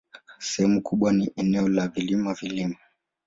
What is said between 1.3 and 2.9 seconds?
eneo la vilima-vilima.